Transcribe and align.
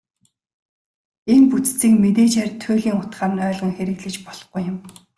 Энэ 1.33 1.45
бүтцийг 1.51 1.93
мэдээжээр 2.03 2.49
туйлын 2.61 2.99
утгаар 3.01 3.31
нь 3.33 3.43
ойлгон 3.47 3.73
хэрэглэж 3.77 4.15
болохгүй 4.27 4.61
юм. 4.71 4.77